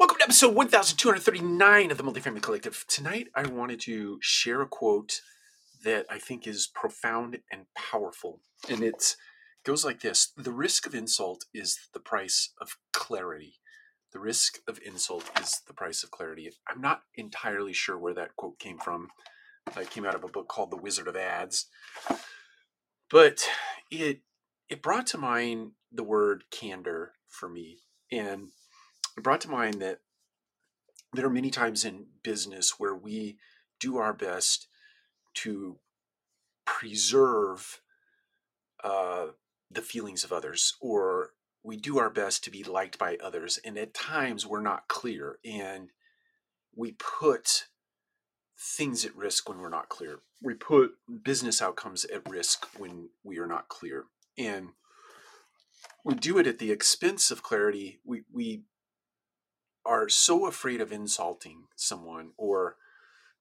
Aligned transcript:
Welcome 0.00 0.16
to 0.16 0.24
episode 0.24 0.54
1239 0.54 1.90
of 1.90 1.98
the 1.98 2.02
Multifamily 2.02 2.40
Collective. 2.40 2.86
Tonight, 2.88 3.28
I 3.34 3.46
wanted 3.46 3.80
to 3.80 4.18
share 4.22 4.62
a 4.62 4.66
quote 4.66 5.20
that 5.84 6.06
I 6.08 6.18
think 6.18 6.46
is 6.46 6.70
profound 6.74 7.40
and 7.52 7.66
powerful. 7.76 8.40
And 8.66 8.82
it 8.82 9.16
goes 9.62 9.84
like 9.84 10.00
this 10.00 10.32
The 10.38 10.52
risk 10.52 10.86
of 10.86 10.94
insult 10.94 11.44
is 11.52 11.78
the 11.92 12.00
price 12.00 12.54
of 12.62 12.78
clarity. 12.94 13.56
The 14.14 14.20
risk 14.20 14.60
of 14.66 14.80
insult 14.82 15.30
is 15.38 15.60
the 15.66 15.74
price 15.74 16.02
of 16.02 16.10
clarity. 16.10 16.50
I'm 16.66 16.80
not 16.80 17.02
entirely 17.14 17.74
sure 17.74 17.98
where 17.98 18.14
that 18.14 18.36
quote 18.36 18.58
came 18.58 18.78
from. 18.78 19.08
It 19.78 19.90
came 19.90 20.06
out 20.06 20.14
of 20.14 20.24
a 20.24 20.28
book 20.28 20.48
called 20.48 20.70
The 20.70 20.78
Wizard 20.78 21.08
of 21.08 21.16
Ads. 21.16 21.66
But 23.10 23.46
it 23.90 24.22
it 24.70 24.80
brought 24.80 25.08
to 25.08 25.18
mind 25.18 25.72
the 25.92 26.04
word 26.04 26.44
candor 26.50 27.12
for 27.28 27.50
me. 27.50 27.80
And 28.10 28.48
it 29.20 29.24
brought 29.24 29.42
to 29.42 29.50
mind 29.50 29.82
that 29.82 30.00
there 31.12 31.26
are 31.26 31.30
many 31.30 31.50
times 31.50 31.84
in 31.84 32.06
business 32.22 32.78
where 32.78 32.94
we 32.94 33.36
do 33.78 33.98
our 33.98 34.14
best 34.14 34.66
to 35.34 35.78
preserve 36.64 37.82
uh, 38.82 39.26
the 39.70 39.82
feelings 39.82 40.24
of 40.24 40.32
others 40.32 40.74
or 40.80 41.30
we 41.62 41.76
do 41.76 41.98
our 41.98 42.08
best 42.08 42.42
to 42.44 42.50
be 42.50 42.64
liked 42.64 42.98
by 42.98 43.18
others 43.22 43.58
and 43.62 43.76
at 43.76 43.92
times 43.92 44.46
we're 44.46 44.62
not 44.62 44.88
clear 44.88 45.38
and 45.44 45.90
we 46.74 46.92
put 46.92 47.66
things 48.58 49.04
at 49.04 49.14
risk 49.14 49.48
when 49.48 49.58
we're 49.58 49.68
not 49.68 49.90
clear. 49.90 50.20
We 50.40 50.54
put 50.54 50.92
business 51.22 51.60
outcomes 51.60 52.06
at 52.06 52.26
risk 52.26 52.66
when 52.78 53.10
we 53.22 53.38
are 53.38 53.46
not 53.46 53.68
clear 53.68 54.04
and 54.38 54.70
we 56.04 56.14
do 56.14 56.38
it 56.38 56.46
at 56.46 56.58
the 56.58 56.72
expense 56.72 57.30
of 57.30 57.42
clarity. 57.42 57.98
We 58.02 58.22
we 58.32 58.62
are 59.84 60.08
so 60.08 60.46
afraid 60.46 60.80
of 60.80 60.92
insulting 60.92 61.64
someone 61.76 62.30
or 62.36 62.76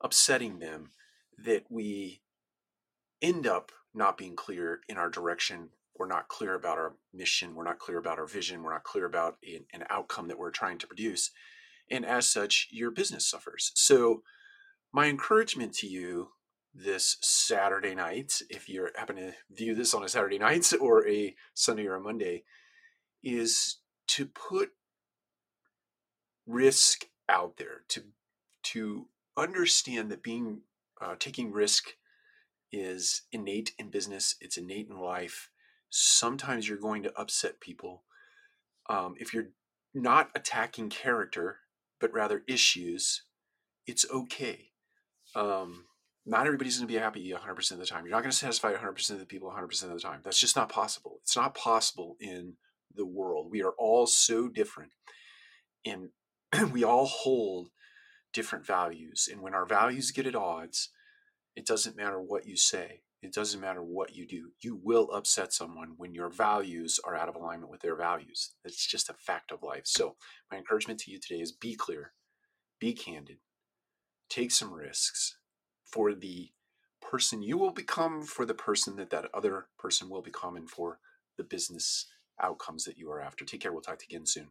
upsetting 0.01 0.59
them 0.59 0.91
that 1.37 1.65
we 1.69 2.21
end 3.21 3.45
up 3.45 3.71
not 3.93 4.17
being 4.17 4.35
clear 4.35 4.81
in 4.87 4.97
our 4.97 5.09
direction. 5.09 5.69
We're 5.97 6.07
not 6.07 6.27
clear 6.27 6.55
about 6.55 6.77
our 6.77 6.93
mission. 7.13 7.55
We're 7.55 7.65
not 7.65 7.79
clear 7.79 7.97
about 7.97 8.19
our 8.19 8.27
vision. 8.27 8.63
We're 8.63 8.73
not 8.73 8.83
clear 8.83 9.05
about 9.05 9.37
an, 9.73 9.83
outcome 9.89 10.27
that 10.29 10.37
we're 10.37 10.51
trying 10.51 10.77
to 10.79 10.87
produce. 10.87 11.31
And 11.91 12.05
as 12.05 12.29
such, 12.29 12.67
your 12.71 12.91
business 12.91 13.25
suffers. 13.29 13.71
So, 13.75 14.23
my 14.91 15.07
encouragement 15.07 15.73
to 15.75 15.87
you 15.87 16.29
this 16.73 17.17
Saturday 17.21 17.95
night, 17.95 18.41
if 18.49 18.69
you 18.69 18.89
happen 18.95 19.17
to 19.17 19.33
view 19.51 19.75
this 19.75 19.93
on 19.93 20.03
a 20.03 20.09
Saturday 20.09 20.39
night 20.39 20.71
or 20.79 21.07
a 21.07 21.35
Sunday 21.53 21.85
or 21.85 21.95
a 21.95 22.01
Monday, 22.01 22.43
is 23.23 23.79
to 24.07 24.25
put 24.25 24.71
risk 26.49 27.05
out 27.29 27.57
there 27.57 27.83
to 27.89 28.01
to 28.63 29.07
understand 29.37 30.11
that 30.11 30.23
being 30.23 30.61
uh, 30.99 31.15
taking 31.19 31.51
risk 31.51 31.93
is 32.71 33.23
innate 33.31 33.71
in 33.77 33.89
business 33.89 34.35
it's 34.41 34.57
innate 34.57 34.89
in 34.89 34.99
life. 34.99 35.49
Sometimes 35.89 36.67
you're 36.67 36.77
going 36.77 37.03
to 37.03 37.17
upset 37.17 37.61
people 37.61 38.03
um, 38.89 39.15
if 39.17 39.33
you're 39.33 39.49
not 39.93 40.29
attacking 40.35 40.89
character 40.89 41.59
but 41.99 42.13
rather 42.13 42.43
issues 42.47 43.23
it's 43.85 44.05
okay. 44.11 44.71
Um, 45.35 45.85
not 46.25 46.45
everybody's 46.45 46.77
going 46.77 46.87
to 46.87 46.93
be 46.93 46.99
happy 46.99 47.31
100% 47.31 47.71
of 47.71 47.79
the 47.79 47.85
time. 47.85 48.05
You're 48.05 48.11
not 48.11 48.21
going 48.21 48.31
to 48.31 48.37
satisfy 48.37 48.73
100% 48.73 49.09
of 49.11 49.19
the 49.19 49.25
people 49.25 49.49
100% 49.49 49.83
of 49.83 49.89
the 49.89 49.99
time. 49.99 50.21
That's 50.23 50.39
just 50.39 50.55
not 50.55 50.69
possible. 50.69 51.19
It's 51.23 51.35
not 51.35 51.55
possible 51.55 52.17
in 52.19 52.53
the 52.93 53.05
world. 53.05 53.49
We 53.49 53.63
are 53.63 53.73
all 53.79 54.05
so 54.05 54.47
different. 54.47 54.91
And 55.85 56.09
we 56.71 56.83
all 56.83 57.05
hold 57.05 57.69
different 58.33 58.65
values. 58.65 59.27
And 59.31 59.41
when 59.41 59.53
our 59.53 59.65
values 59.65 60.11
get 60.11 60.27
at 60.27 60.35
odds, 60.35 60.89
it 61.55 61.65
doesn't 61.65 61.97
matter 61.97 62.21
what 62.21 62.47
you 62.47 62.55
say, 62.55 63.01
it 63.21 63.33
doesn't 63.33 63.59
matter 63.59 63.83
what 63.83 64.15
you 64.15 64.27
do. 64.27 64.51
You 64.61 64.79
will 64.81 65.11
upset 65.11 65.51
someone 65.53 65.95
when 65.97 66.13
your 66.13 66.29
values 66.29 66.99
are 67.03 67.15
out 67.15 67.29
of 67.29 67.35
alignment 67.35 67.71
with 67.71 67.81
their 67.81 67.95
values. 67.95 68.53
It's 68.63 68.87
just 68.87 69.09
a 69.09 69.13
fact 69.13 69.51
of 69.51 69.63
life. 69.63 69.83
So, 69.85 70.15
my 70.51 70.57
encouragement 70.57 70.99
to 71.01 71.11
you 71.11 71.19
today 71.19 71.41
is 71.41 71.51
be 71.51 71.75
clear, 71.75 72.13
be 72.79 72.93
candid, 72.93 73.39
take 74.29 74.51
some 74.51 74.73
risks 74.73 75.37
for 75.83 76.13
the 76.13 76.51
person 77.01 77.41
you 77.41 77.57
will 77.57 77.71
become, 77.71 78.21
for 78.23 78.45
the 78.45 78.53
person 78.53 78.95
that 78.97 79.09
that 79.09 79.29
other 79.33 79.67
person 79.77 80.09
will 80.09 80.21
become, 80.21 80.55
and 80.55 80.69
for 80.69 80.99
the 81.37 81.43
business 81.43 82.05
outcomes 82.41 82.85
that 82.85 82.97
you 82.97 83.11
are 83.11 83.21
after. 83.21 83.43
Take 83.43 83.61
care. 83.61 83.73
We'll 83.73 83.81
talk 83.81 83.99
to 83.99 84.05
you 84.09 84.15
again 84.15 84.27
soon. 84.27 84.47